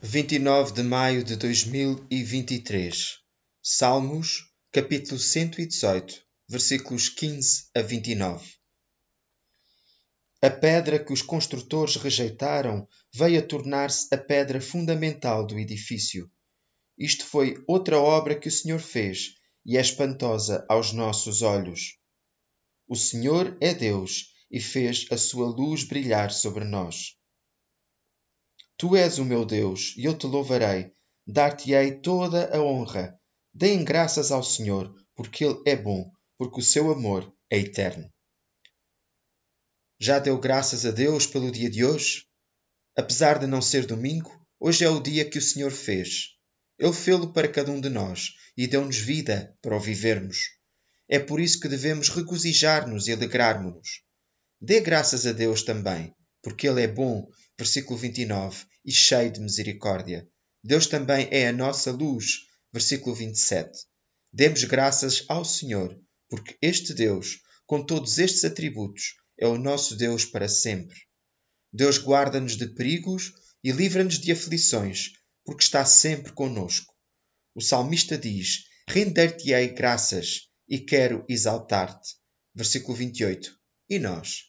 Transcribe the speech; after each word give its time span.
29 0.00 0.74
de 0.74 0.84
maio 0.84 1.24
de 1.24 1.34
2023 1.34 3.18
Salmos, 3.60 4.44
capítulo 4.70 5.18
118, 5.18 6.22
versículos 6.48 7.08
15 7.08 7.64
a 7.74 7.82
29 7.82 8.48
A 10.40 10.50
pedra 10.50 11.04
que 11.04 11.12
os 11.12 11.20
construtores 11.20 11.96
rejeitaram 11.96 12.86
veio 13.12 13.40
a 13.40 13.42
tornar-se 13.42 14.06
a 14.14 14.16
pedra 14.16 14.60
fundamental 14.60 15.44
do 15.44 15.58
edifício. 15.58 16.30
Isto 16.96 17.26
foi 17.26 17.56
outra 17.66 17.98
obra 17.98 18.38
que 18.38 18.46
o 18.46 18.52
Senhor 18.52 18.78
fez 18.78 19.30
e 19.66 19.76
é 19.76 19.80
espantosa 19.80 20.64
aos 20.68 20.92
nossos 20.92 21.42
olhos. 21.42 21.98
O 22.86 22.94
Senhor 22.94 23.58
é 23.60 23.74
Deus 23.74 24.26
e 24.48 24.60
fez 24.60 25.06
a 25.10 25.16
sua 25.16 25.48
luz 25.48 25.82
brilhar 25.82 26.30
sobre 26.30 26.64
nós. 26.64 27.17
Tu 28.78 28.94
és 28.94 29.18
o 29.18 29.24
meu 29.24 29.44
Deus, 29.44 29.92
e 29.96 30.04
eu 30.04 30.16
te 30.16 30.28
louvarei. 30.28 30.92
Dar-te-ei 31.26 32.00
toda 32.00 32.56
a 32.56 32.62
honra. 32.62 33.18
Deem 33.52 33.84
graças 33.84 34.30
ao 34.30 34.44
Senhor, 34.44 34.94
porque 35.16 35.44
Ele 35.44 35.60
é 35.66 35.74
bom, 35.74 36.08
porque 36.38 36.60
o 36.60 36.64
seu 36.64 36.88
amor 36.92 37.34
é 37.50 37.58
eterno. 37.58 38.08
Já 39.98 40.20
deu 40.20 40.38
graças 40.38 40.86
a 40.86 40.92
Deus 40.92 41.26
pelo 41.26 41.50
dia 41.50 41.68
de 41.68 41.84
hoje? 41.84 42.24
Apesar 42.96 43.40
de 43.40 43.48
não 43.48 43.60
ser 43.60 43.84
domingo, 43.84 44.30
hoje 44.60 44.84
é 44.84 44.88
o 44.88 45.00
dia 45.00 45.28
que 45.28 45.38
o 45.38 45.42
Senhor 45.42 45.72
fez. 45.72 46.36
Ele 46.78 46.92
fê-lo 46.92 47.32
para 47.32 47.50
cada 47.50 47.72
um 47.72 47.80
de 47.80 47.88
nós 47.88 48.34
e 48.56 48.68
deu-nos 48.68 48.98
vida 48.98 49.58
para 49.60 49.76
o 49.76 49.80
vivermos. 49.80 50.38
É 51.08 51.18
por 51.18 51.40
isso 51.40 51.58
que 51.58 51.66
devemos 51.66 52.10
regozijar-nos 52.10 53.08
e 53.08 53.12
alegrar-nos. 53.12 54.04
Dê 54.60 54.80
graças 54.80 55.26
a 55.26 55.32
Deus 55.32 55.64
também, 55.64 56.14
porque 56.42 56.68
Ele 56.68 56.82
é 56.82 56.88
bom 56.88 57.28
versículo 57.58 57.98
29, 57.98 58.64
e 58.84 58.92
cheio 58.92 59.32
de 59.32 59.40
misericórdia. 59.40 60.26
Deus 60.62 60.86
também 60.86 61.28
é 61.32 61.48
a 61.48 61.52
nossa 61.52 61.90
luz, 61.90 62.46
versículo 62.72 63.16
27. 63.16 63.70
Demos 64.32 64.62
graças 64.64 65.24
ao 65.28 65.44
Senhor, 65.44 65.98
porque 66.30 66.56
este 66.62 66.94
Deus, 66.94 67.40
com 67.66 67.84
todos 67.84 68.18
estes 68.18 68.44
atributos, 68.44 69.14
é 69.36 69.46
o 69.46 69.58
nosso 69.58 69.96
Deus 69.96 70.24
para 70.24 70.48
sempre. 70.48 70.96
Deus 71.72 71.98
guarda-nos 71.98 72.56
de 72.56 72.68
perigos 72.68 73.32
e 73.62 73.72
livra-nos 73.72 74.18
de 74.18 74.30
aflições, 74.30 75.12
porque 75.44 75.64
está 75.64 75.84
sempre 75.84 76.32
conosco. 76.32 76.94
O 77.54 77.60
salmista 77.60 78.16
diz: 78.16 78.64
Render-te-ei 78.88 79.68
graças 79.68 80.48
e 80.68 80.78
quero 80.78 81.24
exaltar-te. 81.28 82.16
Versículo 82.54 82.96
28. 82.96 83.54
E 83.90 83.98
nós? 83.98 84.44